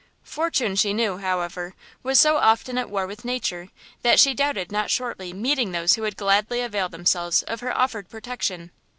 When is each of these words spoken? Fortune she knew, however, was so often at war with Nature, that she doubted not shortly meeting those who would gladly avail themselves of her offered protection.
Fortune 0.23 0.75
she 0.75 0.95
knew, 0.95 1.19
however, 1.19 1.75
was 2.01 2.19
so 2.19 2.37
often 2.37 2.75
at 2.79 2.89
war 2.89 3.05
with 3.05 3.23
Nature, 3.23 3.69
that 4.01 4.19
she 4.19 4.33
doubted 4.33 4.71
not 4.71 4.89
shortly 4.89 5.31
meeting 5.31 5.73
those 5.73 5.93
who 5.93 6.01
would 6.01 6.17
gladly 6.17 6.59
avail 6.61 6.89
themselves 6.89 7.43
of 7.43 7.59
her 7.59 7.77
offered 7.77 8.09
protection. 8.09 8.71